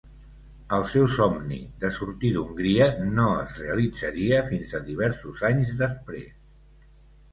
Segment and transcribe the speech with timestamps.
[0.77, 2.87] El seu somni de sortir d'Hongria
[3.19, 6.35] no es realitzaria fins a diversos anys després.